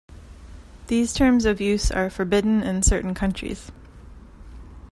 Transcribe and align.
These 0.87 1.13
terms 1.13 1.45
of 1.45 1.61
use 1.61 1.91
are 1.91 2.09
forbidden 2.09 2.63
in 2.63 2.81
certain 2.81 3.13
countries. 3.13 3.69